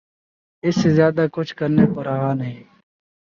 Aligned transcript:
اس 0.63 0.75
سے 0.83 0.89
زیادہ 0.89 1.25
کچھ 1.31 1.55
کرنے 1.55 1.85
کو 1.95 2.03
رہا 2.03 2.33
نہیں۔ 2.33 2.63